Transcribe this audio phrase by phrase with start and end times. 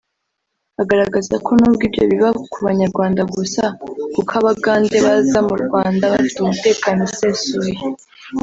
[0.81, 3.63] agaragaza ko nubwo ibyo biba ku banyarwanda gusa
[4.13, 7.75] kuko abagande baza mu Rwanda bafite umutekano usesuye